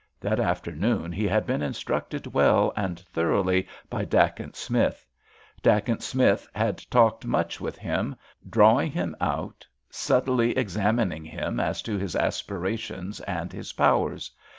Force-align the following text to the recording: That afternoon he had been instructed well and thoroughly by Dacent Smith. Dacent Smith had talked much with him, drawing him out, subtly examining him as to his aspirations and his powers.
That 0.19 0.39
afternoon 0.39 1.11
he 1.11 1.27
had 1.27 1.45
been 1.45 1.61
instructed 1.61 2.25
well 2.33 2.73
and 2.75 2.99
thoroughly 2.99 3.67
by 3.87 4.03
Dacent 4.03 4.55
Smith. 4.55 5.05
Dacent 5.61 6.01
Smith 6.01 6.49
had 6.55 6.79
talked 6.89 7.23
much 7.23 7.61
with 7.61 7.77
him, 7.77 8.15
drawing 8.49 8.89
him 8.91 9.15
out, 9.21 9.67
subtly 9.91 10.57
examining 10.57 11.23
him 11.23 11.59
as 11.59 11.83
to 11.83 11.99
his 11.99 12.15
aspirations 12.15 13.19
and 13.19 13.53
his 13.53 13.73
powers. 13.73 14.31